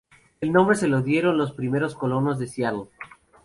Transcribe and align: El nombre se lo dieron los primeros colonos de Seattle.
El 0.39 0.51
nombre 0.51 0.75
se 0.75 0.87
lo 0.87 1.03
dieron 1.03 1.37
los 1.37 1.53
primeros 1.53 1.93
colonos 1.93 2.39
de 2.39 2.47
Seattle. 2.47 2.85